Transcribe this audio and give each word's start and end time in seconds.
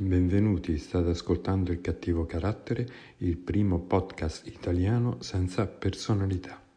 Benvenuti, 0.00 0.78
state 0.78 1.08
ascoltando 1.08 1.72
Il 1.72 1.80
cattivo 1.80 2.24
carattere, 2.24 2.86
il 3.16 3.36
primo 3.36 3.80
podcast 3.80 4.46
italiano 4.46 5.20
senza 5.22 5.66
personalità. 5.66 6.67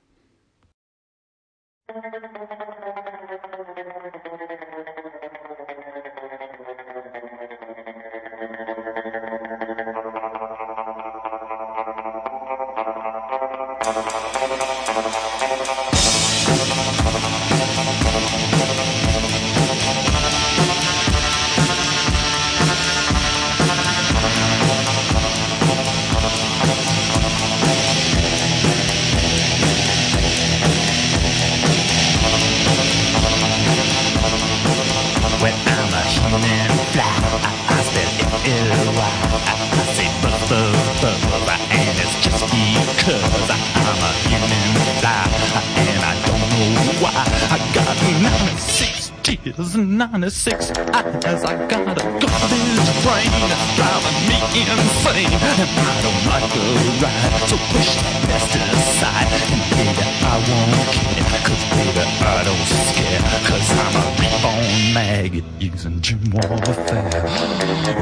And 45.11 46.01
I 46.03 46.15
don't 46.25 46.45
know 46.51 46.71
why. 47.03 47.11
I 47.51 47.57
got 47.75 47.95
96 48.21 49.11
tears 49.23 49.75
and 49.75 49.97
96 49.97 50.71
eyes. 50.71 51.43
I 51.43 51.55
got 51.67 51.87
a 51.87 52.05
garbage 52.21 52.89
brain 53.03 53.31
that's 53.51 53.67
driving 53.75 54.19
me 54.29 54.37
insane, 54.71 55.35
and 55.35 55.71
I 55.77 55.95
don't 56.05 56.23
like 56.31 56.47
the 56.55 56.63
ride. 57.01 57.43
So 57.49 57.55
push 57.71 57.91
that 57.99 58.17
mess 58.27 58.47
aside, 58.55 59.29
and 59.51 59.63
baby, 59.71 60.05
I 60.23 60.35
won't 60.47 60.89
care, 60.95 61.39
cause 61.47 61.63
baby, 61.75 62.03
I 62.21 62.41
don't 62.47 62.67
scare, 62.87 63.23
cause 63.49 63.67
I'm 63.83 63.95
a 63.99 64.05
reborn 64.19 64.93
maggot 64.93 65.47
using 65.59 65.97
gym 66.01 66.21
warfare. 66.31 67.09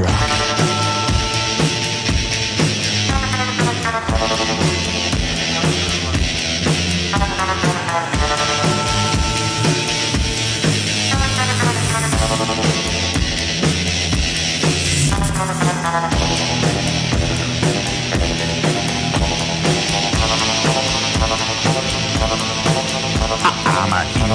Rock. 0.03 0.59
I'm 4.21 4.88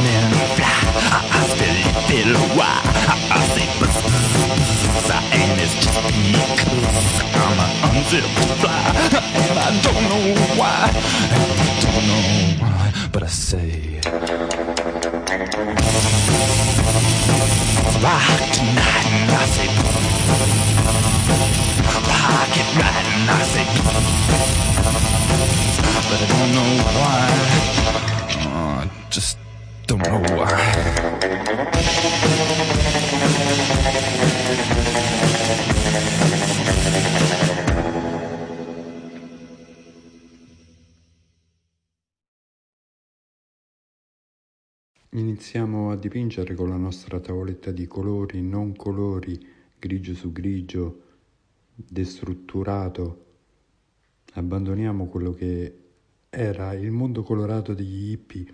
human 0.02 0.32
fly. 0.56 0.74
I, 1.14 1.46
still 1.54 1.78
feel 2.08 2.34
why. 2.58 2.82
I, 3.30 3.38
say 3.54 3.66
buzz, 3.78 3.96
buzz, 4.02 5.10
and 5.32 5.60
it's 5.60 5.74
just 5.78 5.98
because 6.02 7.14
I'm 7.34 7.58
an 7.62 7.70
unzipped 7.86 8.34
fly. 8.60 8.82
And 9.34 9.58
I 9.58 9.70
don't 9.86 10.04
know 10.10 10.24
why. 10.58 10.90
I 10.90 11.42
don't 11.82 12.04
know 12.10 12.24
why. 12.60 12.84
But 13.12 13.22
I 13.22 13.26
say, 13.26 14.00
rock 18.02 18.28
tonight. 18.56 19.06
And 19.14 19.30
I 19.30 19.46
say, 19.54 19.68
rock 22.10 22.54
it 22.62 22.68
right. 22.80 23.06
And 23.14 23.30
I 23.30 23.42
say, 23.52 23.66
but 26.08 26.18
I 26.18 26.26
don't 26.34 26.50
know 26.56 26.70
why. 26.98 27.22
Oh, 28.46 28.90
just 29.10 29.43
know 29.86 30.18
why. 30.34 30.82
Iniziamo 45.10 45.90
a 45.90 45.96
dipingere 45.96 46.54
con 46.54 46.68
la 46.68 46.76
nostra 46.76 47.20
tavoletta 47.20 47.70
di 47.70 47.86
colori, 47.86 48.42
non 48.42 48.74
colori, 48.74 49.38
grigio 49.78 50.14
su 50.14 50.32
grigio, 50.32 51.02
destrutturato. 51.74 53.24
Abbandoniamo 54.32 55.06
quello 55.06 55.32
che 55.32 55.78
era 56.30 56.72
il 56.72 56.90
mondo 56.90 57.22
colorato 57.22 57.74
degli 57.74 58.10
hippie 58.10 58.46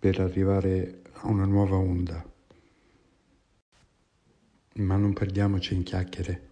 per 0.00 0.18
arrivare 0.18 1.02
a 1.12 1.28
una 1.28 1.44
nuova 1.44 1.76
onda. 1.76 2.24
Ma 4.76 4.96
non 4.96 5.12
perdiamoci 5.12 5.74
in 5.74 5.82
chiacchiere. 5.82 6.48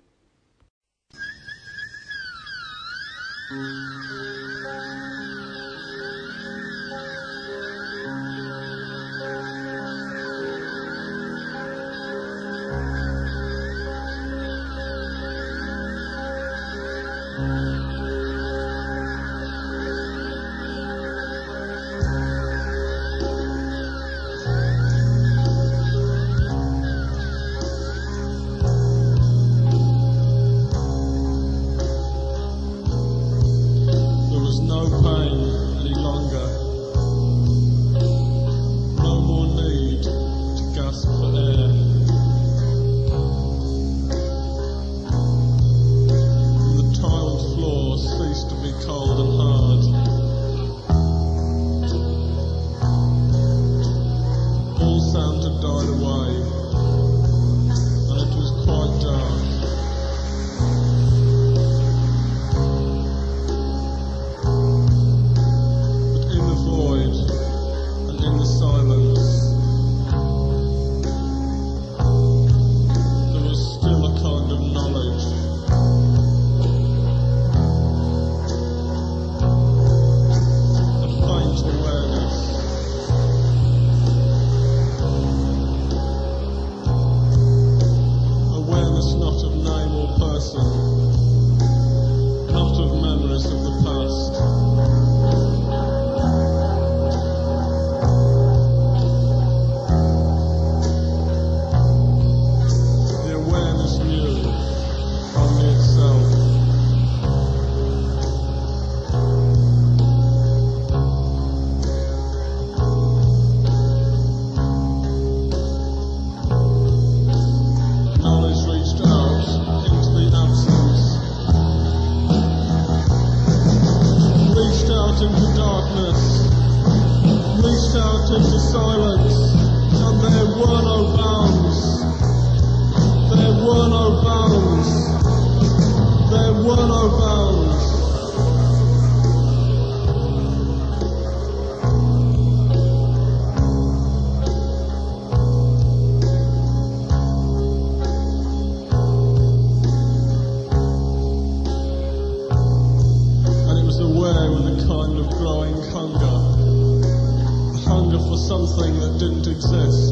Didn't 159.17 159.47
exist. 159.47 160.08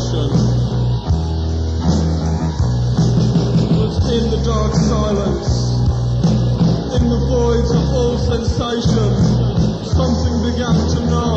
Dimension. 0.00 0.30
But 3.76 4.12
in 4.12 4.30
the 4.30 4.40
dark 4.44 4.74
silence, 4.74 5.50
in 6.96 7.08
the 7.08 7.20
voids 7.28 7.70
of 7.70 7.88
all 7.90 8.18
sensation, 8.18 9.10
something 9.84 10.52
began 10.52 10.74
to 10.74 11.00
know. 11.10 11.29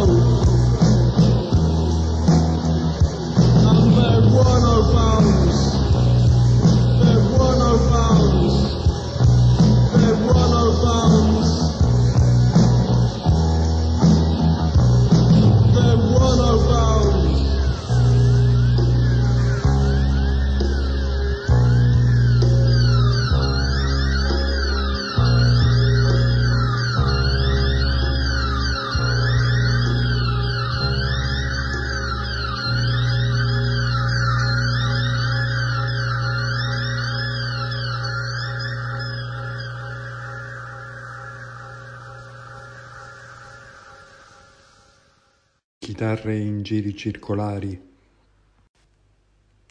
Chitarre 45.83 46.37
in 46.37 46.63
giri 46.63 46.95
circolari. 46.95 47.77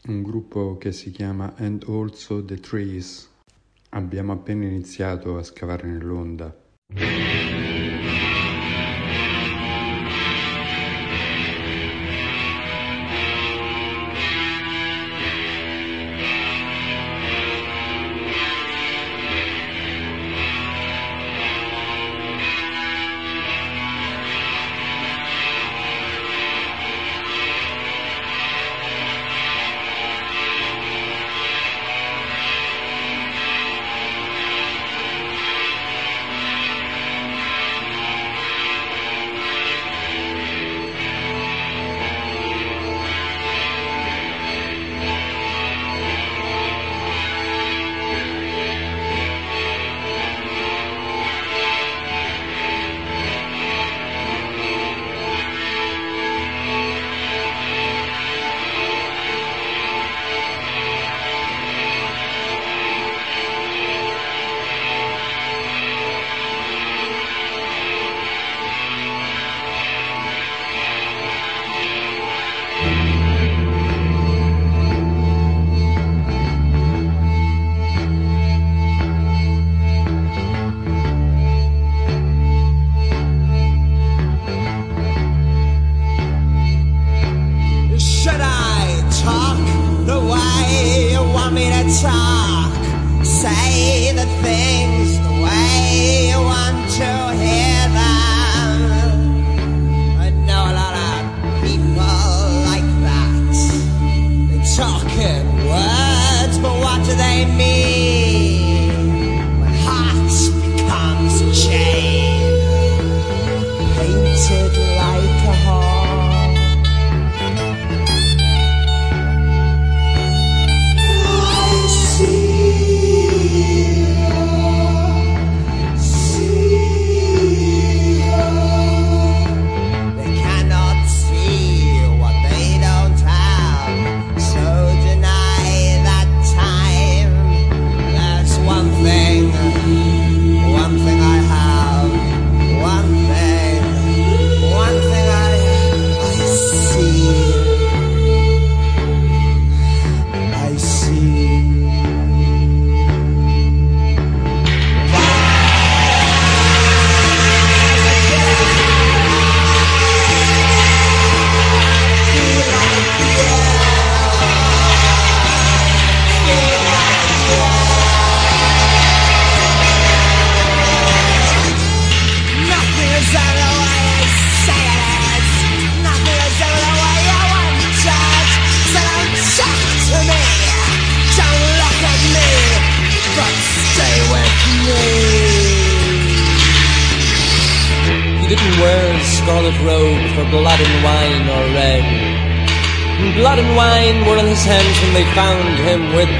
Un 0.09 0.23
gruppo 0.23 0.77
che 0.77 0.93
si 0.93 1.11
chiama 1.11 1.55
And 1.57 1.85
Also 1.89 2.45
the 2.45 2.61
Trees. 2.61 3.31
Abbiamo 3.89 4.33
appena 4.33 4.67
iniziato 4.67 5.39
a 5.39 5.43
scavare 5.43 5.89
nell'onda. 5.89 6.55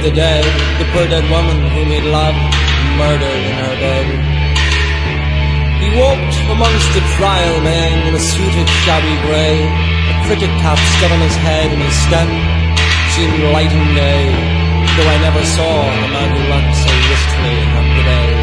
The 0.03 0.11
dead, 0.11 0.43
the 0.79 0.85
poor 0.91 1.07
dead 1.07 1.23
woman 1.31 1.63
whom 1.71 1.87
he'd 1.87 2.03
loved, 2.03 2.35
murdered 2.99 3.43
in 3.47 3.55
her 3.55 3.75
bed. 3.79 4.07
He 5.79 5.87
walked 5.95 6.35
amongst 6.51 6.91
the 6.91 6.99
trial 7.15 7.61
men 7.63 8.07
in 8.07 8.13
a 8.13 8.19
suit 8.19 8.55
of 8.59 8.67
shabby 8.83 9.15
grey, 9.23 9.63
a 9.63 10.15
cricket 10.27 10.51
cap 10.59 10.77
stuck 10.99 11.11
on 11.11 11.21
his 11.23 11.35
head 11.39 11.71
and 11.71 11.81
his 11.81 11.95
step 12.03 12.27
seemed 13.15 13.47
light 13.55 13.71
and 13.71 13.95
gay, 13.95 14.27
though 14.99 15.07
I 15.07 15.17
never 15.23 15.43
saw 15.55 15.71
a 15.71 16.07
man 16.11 16.29
who 16.35 16.43
looked 16.51 16.75
so 16.83 16.91
wistfully 17.07 17.57
at 17.63 17.87
the 17.95 18.03
day. 18.03 18.42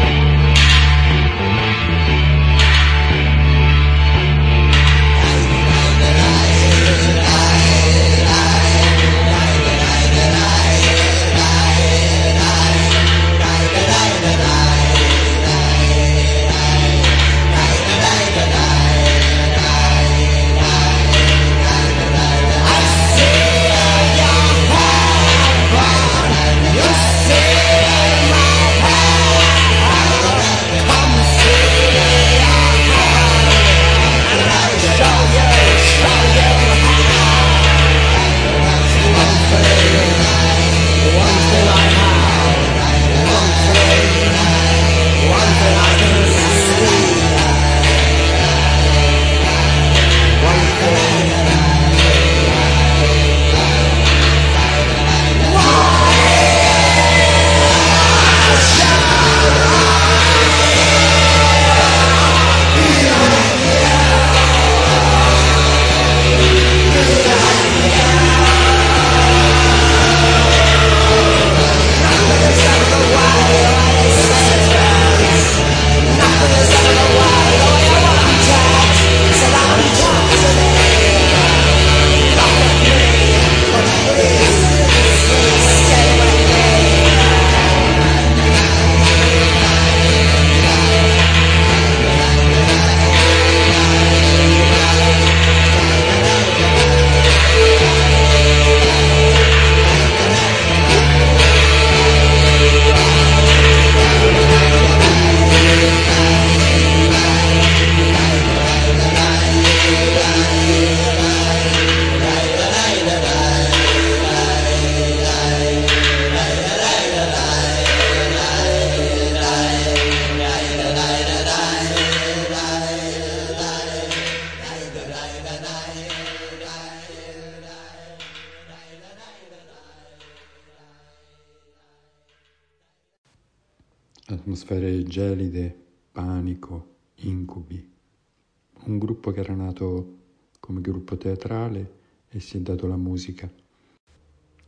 Come 140.71 140.79
gruppo 140.79 141.17
teatrale 141.17 141.99
e 142.29 142.39
si 142.39 142.55
è 142.55 142.59
dato 142.61 142.87
la 142.87 142.95
musica. 142.95 143.51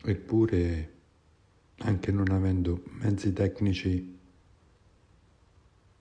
Eppure, 0.05 0.91
anche 1.77 2.12
non 2.12 2.29
avendo 2.29 2.83
mezzi 3.00 3.31
tecnici, 3.31 4.19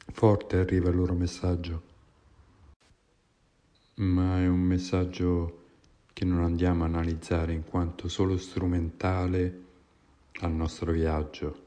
forte 0.06 0.56
arriva 0.56 0.90
il 0.90 0.96
loro 0.96 1.14
messaggio. 1.14 1.90
Ma 3.94 4.40
è 4.40 4.48
un 4.48 4.60
messaggio 4.60 5.60
che 6.12 6.24
non 6.24 6.42
andiamo 6.42 6.82
a 6.82 6.86
analizzare 6.86 7.52
in 7.52 7.64
quanto 7.64 8.08
solo 8.08 8.36
strumentale 8.38 9.60
al 10.40 10.52
nostro 10.52 10.90
viaggio. 10.90 11.60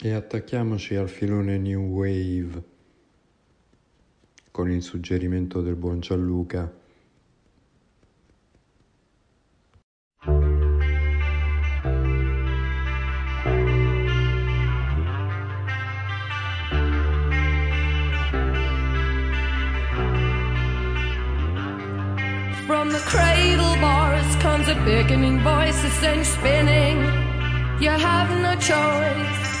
E 0.00 0.12
attacchiamoci 0.12 0.94
al 0.94 1.10
filone 1.10 1.58
New 1.58 1.82
Wave 1.82 2.70
con 4.52 4.70
il 4.70 4.82
suggerimento 4.82 5.60
del 5.60 5.76
buon 5.76 6.00
Gianluca. 6.00 6.80
Beckoning 24.84 25.38
voices 25.40 26.02
and 26.02 26.26
spinning. 26.26 26.98
You 27.80 27.90
have 27.90 28.30
no 28.42 28.54
choice. 28.56 29.51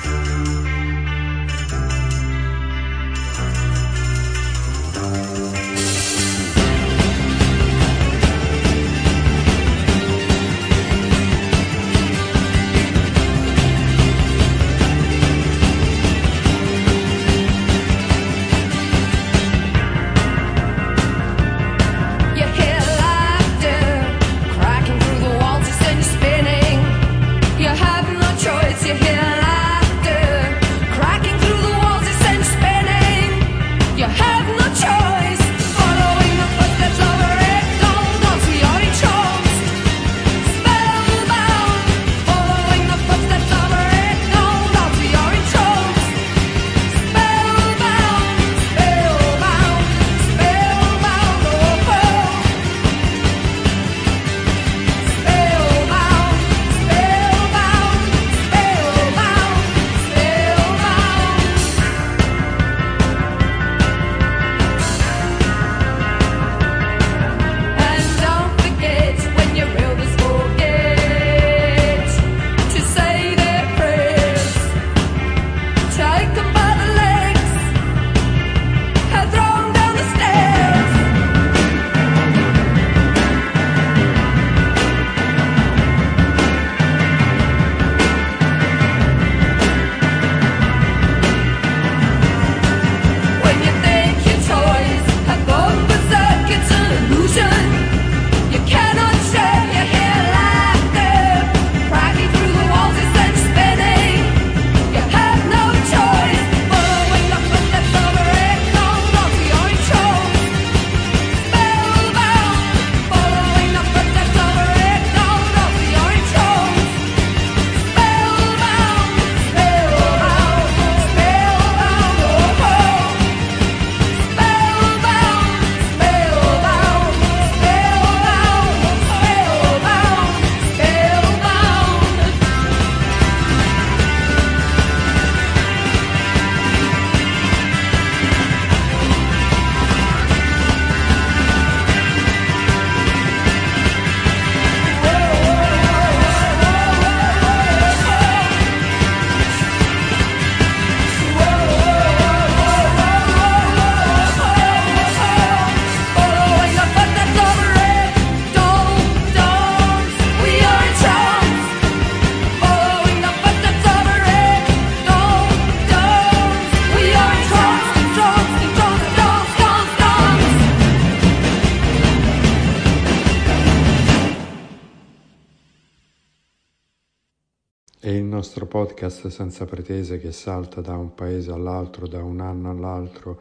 nostro 178.52 178.66
podcast 178.66 179.28
senza 179.28 179.64
pretese 179.64 180.20
che 180.20 180.30
salta 180.30 180.82
da 180.82 180.94
un 180.94 181.14
paese 181.14 181.50
all'altro, 181.50 182.06
da 182.06 182.22
un 182.22 182.38
anno 182.40 182.68
all'altro, 182.68 183.40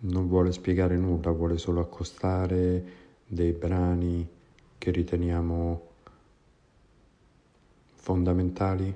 non 0.00 0.26
vuole 0.26 0.50
spiegare 0.50 0.96
nulla, 0.96 1.30
vuole 1.30 1.56
solo 1.56 1.80
accostare 1.80 2.84
dei 3.24 3.52
brani 3.52 4.28
che 4.76 4.90
riteniamo 4.90 5.82
fondamentali? 7.94 8.92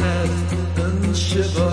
and 0.00 1.16
shiver. 1.16 1.71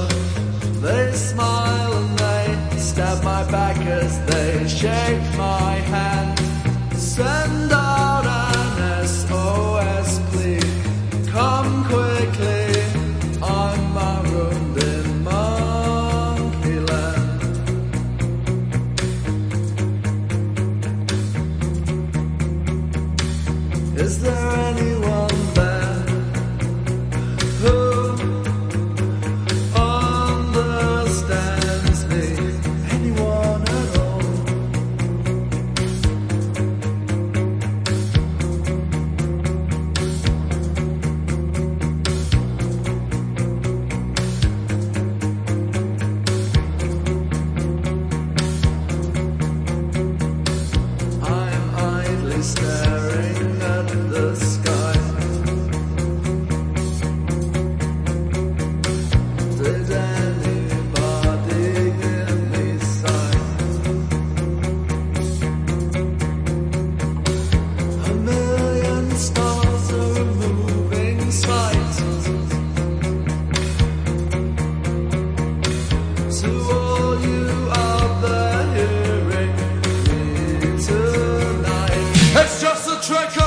track 83.02 83.39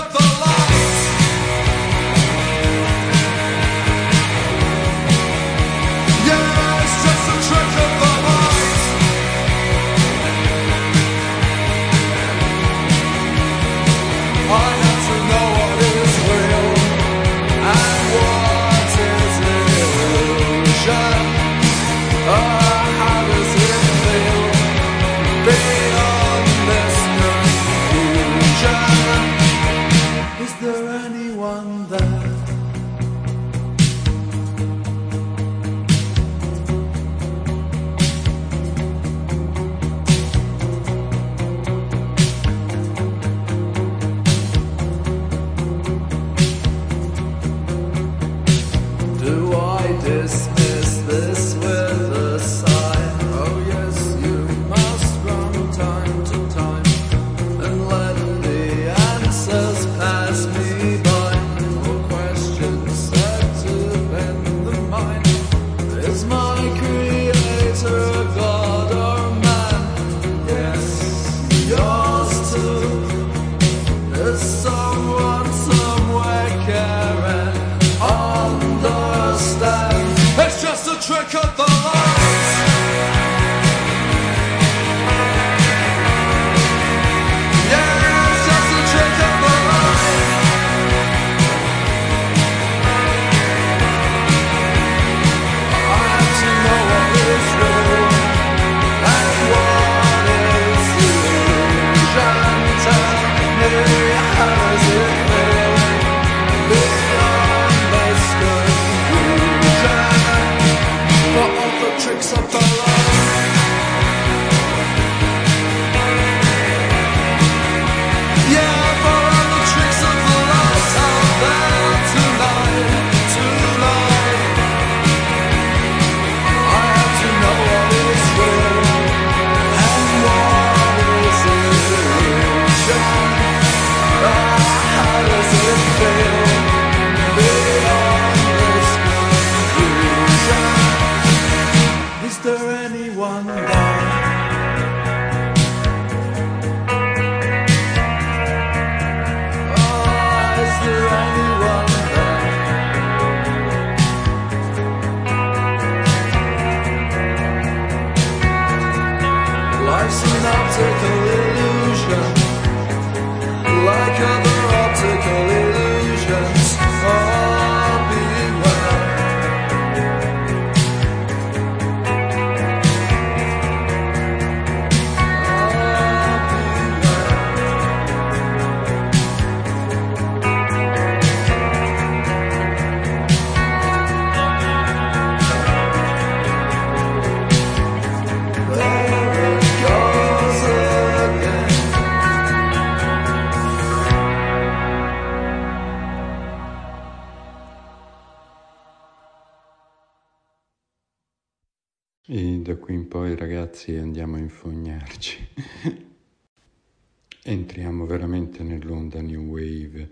Entriamo 207.45 208.07
veramente 208.07 208.63
nell'onda 208.63 209.21
New 209.21 209.43
Wave, 209.43 210.11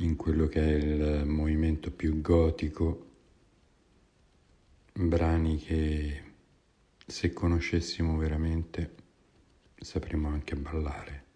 in 0.00 0.14
quello 0.14 0.46
che 0.46 0.60
è 0.60 0.74
il 0.74 1.24
movimento 1.24 1.90
più 1.90 2.20
gotico, 2.20 3.06
brani 4.92 5.56
che 5.56 6.22
se 7.06 7.32
conoscessimo 7.32 8.18
veramente 8.18 8.94
sapremo 9.74 10.28
anche 10.28 10.54
ballare. 10.54 11.27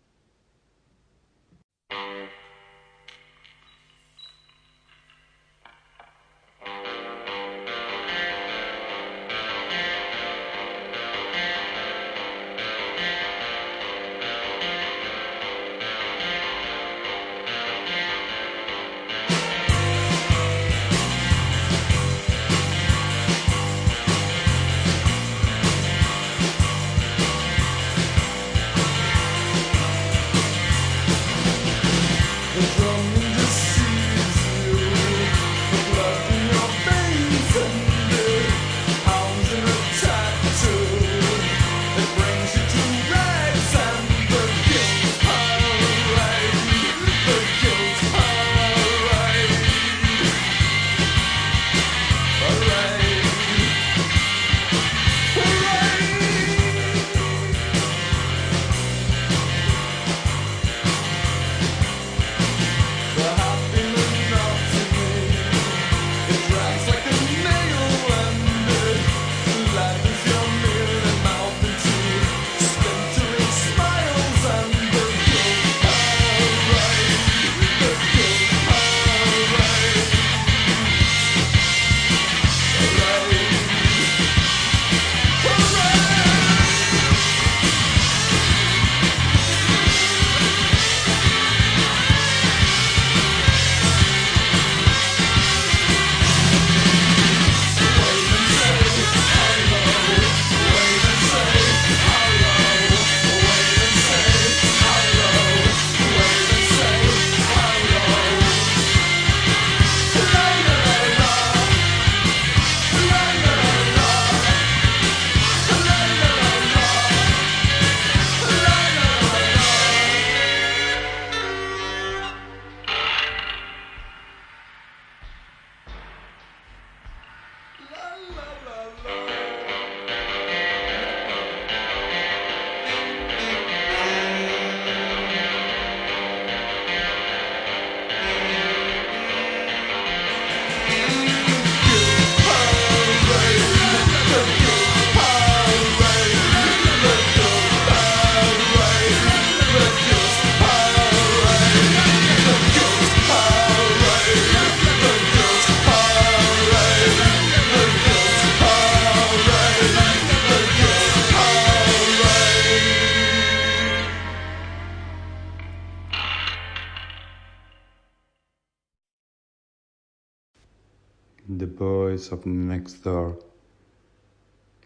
Boys 172.22 172.30
of 172.30 172.44
Next 172.44 173.02
Door, 173.02 173.36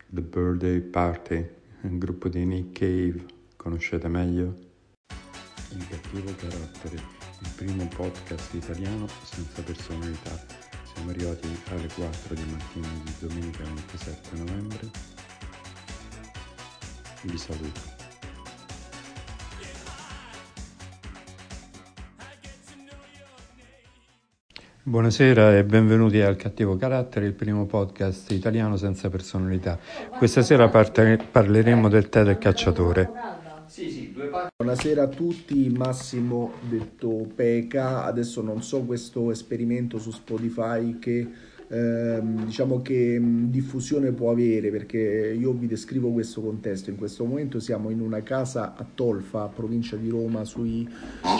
The 0.09 0.23
Birthday 0.23 0.81
Party, 0.81 1.47
un 1.83 1.99
gruppo 1.99 2.31
di 2.31 2.47
Nick 2.47 2.79
Cave, 2.79 3.27
conoscete 3.57 4.09
meglio? 4.09 4.55
Il 5.73 5.87
cattivo 5.87 6.35
carattere, 6.35 6.95
il 6.95 7.51
primo 7.55 7.87
podcast 7.89 8.55
italiano 8.55 9.07
senza 9.23 9.63
personalità. 9.63 10.47
Siamo 10.95 11.11
arrivati 11.11 11.49
alle 11.69 11.89
4 11.89 12.35
di 12.35 12.45
mattina 12.45 12.89
di 13.05 13.13
domenica 13.19 13.65
27 13.65 14.37
novembre. 14.37 14.91
Vi 17.21 17.37
saluto. 17.37 17.96
Buonasera 24.89 25.59
e 25.59 25.65
benvenuti 25.65 26.21
al 26.21 26.37
Cattivo 26.37 26.77
Carattere, 26.77 27.27
il 27.27 27.33
primo 27.33 27.67
podcast 27.67 28.31
italiano 28.31 28.77
senza 28.77 29.09
personalità. 29.09 29.81
Questa 30.17 30.43
sera 30.43 30.69
parte- 30.69 31.19
parleremo 31.29 31.89
del 31.89 32.09
tè 32.09 32.23
del 32.23 32.39
cacciatore. 32.39 33.11
Buonasera 34.57 35.03
a 35.03 35.09
tutti, 35.09 35.71
Massimo 35.71 36.53
detto 36.69 37.27
Peca, 37.35 38.05
adesso 38.05 38.43
non 38.43 38.63
so 38.63 38.83
questo 38.83 39.33
esperimento 39.33 39.99
su 39.99 40.13
Spotify 40.13 41.01
che 41.01 41.27
ehm, 41.67 42.45
diciamo 42.45 42.81
che 42.81 43.19
mh, 43.19 43.51
diffusione 43.51 44.13
può 44.13 44.31
avere 44.31 44.71
perché 44.71 45.35
io 45.37 45.51
vi 45.51 45.67
descrivo 45.67 46.13
questo 46.13 46.41
contesto, 46.41 46.91
in 46.91 46.97
questo 46.97 47.25
momento 47.25 47.59
siamo 47.59 47.91
in 47.91 48.01
una 48.01 48.23
casa 48.23 48.77
a 48.77 48.87
Tolfa, 48.95 49.47
provincia 49.47 49.97
di 49.97 50.09
Roma, 50.11 50.45
sui 50.45 50.89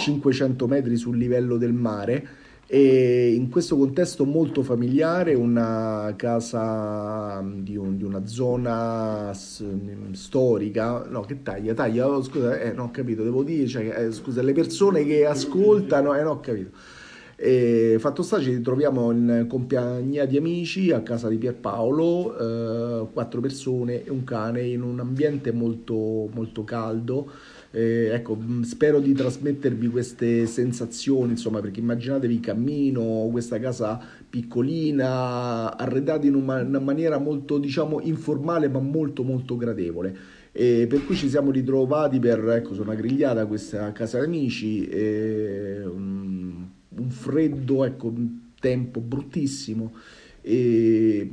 500 0.01 0.67
metri 0.67 0.97
sul 0.97 1.17
livello 1.17 1.57
del 1.59 1.73
mare 1.73 2.45
e 2.69 3.33
in 3.35 3.49
questo 3.49 3.77
contesto 3.77 4.25
molto 4.25 4.63
familiare, 4.63 5.35
una 5.35 6.13
casa 6.17 7.41
di, 7.45 7.77
un- 7.77 7.97
di 7.97 8.03
una 8.05 8.27
zona 8.27 9.33
s- 9.33 9.65
storica, 10.13 11.07
no 11.09 11.21
che 11.21 11.43
taglia, 11.43 11.75
taglia, 11.75 12.09
oh, 12.09 12.23
scusa, 12.23 12.59
eh, 12.59 12.73
non 12.73 12.87
ho 12.87 12.91
capito, 12.91 13.23
devo 13.23 13.45
dire, 13.45 13.67
cioè, 13.69 14.07
eh, 14.07 14.13
scusa, 14.13 14.43
le 14.43 14.53
persone 14.53 15.05
che 15.05 15.25
ascoltano, 15.27 16.15
eh, 16.15 16.23
non 16.23 16.33
ho 16.33 16.41
capito. 16.41 16.71
E 17.39 17.97
fatto 17.99 18.23
sta, 18.23 18.41
ci 18.41 18.63
troviamo 18.63 19.11
in 19.11 19.45
compagnia 19.47 20.25
di 20.25 20.39
amici 20.39 20.91
a 20.91 21.03
casa 21.03 21.29
di 21.29 21.37
Pierpaolo, 21.37 23.03
eh, 23.05 23.07
quattro 23.13 23.41
persone 23.43 24.05
e 24.05 24.11
un 24.11 24.25
cane 24.25 24.63
in 24.63 24.81
un 24.83 25.01
ambiente 25.01 25.53
molto, 25.53 25.95
molto 26.33 26.65
caldo. 26.65 27.31
Eh, 27.71 28.11
ecco, 28.13 28.35
mh, 28.35 28.63
spero 28.63 29.01
di 29.01 29.13
trasmettervi 29.13 29.89
queste 29.89 30.47
sensazioni, 30.47 31.33
insomma, 31.33 31.61
perché 31.61 31.81
immaginatevi 31.81 32.41
cammino, 32.41 33.29
questa 33.31 33.59
casa 33.59 34.01
piccolina, 34.29 35.77
arredata 35.77 36.27
in 36.27 36.35
una, 36.35 36.63
una 36.63 36.79
maniera 36.79 37.19
molto, 37.19 37.59
diciamo, 37.59 38.01
informale, 38.01 38.69
ma 38.69 38.81
molto, 38.81 39.23
molto 39.23 39.57
gradevole. 39.57 40.17
E 40.53 40.87
per 40.89 41.05
cui 41.05 41.17
ci 41.17 41.29
siamo 41.29 41.51
ritrovati 41.51 42.19
per 42.19 42.49
ecco, 42.49 42.73
su 42.73 42.81
una 42.81 42.95
grigliata 42.95 43.45
questa 43.47 43.93
casa 43.93 44.21
amici, 44.21 44.87
e, 44.89 45.83
um, 45.85 46.71
un 46.89 47.11
freddo, 47.11 47.85
ecco, 47.85 48.07
un 48.07 48.45
tempo 48.59 49.01
bruttissimo 49.01 49.93
E, 50.49 51.29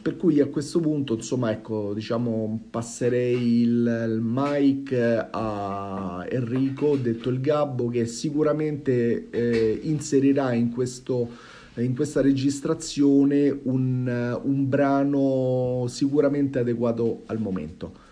per 0.00 0.16
cui 0.16 0.40
a 0.40 0.46
questo 0.46 0.80
punto, 0.80 1.16
insomma, 1.16 1.50
ecco, 1.50 1.92
diciamo, 1.92 2.68
passerei 2.70 3.60
il, 3.60 4.06
il 4.08 4.20
mic 4.22 4.90
a 5.30 6.24
Enrico, 6.26 6.96
detto 6.96 7.28
il 7.28 7.42
Gabbo, 7.42 7.88
che 7.88 8.06
sicuramente 8.06 9.28
eh, 9.28 9.80
inserirà 9.82 10.54
in, 10.54 10.70
questo, 10.70 11.28
in 11.74 11.94
questa 11.94 12.22
registrazione 12.22 13.54
un, 13.64 14.40
un 14.42 14.68
brano 14.68 15.84
sicuramente 15.88 16.60
adeguato 16.60 17.24
al 17.26 17.40
momento. 17.40 18.03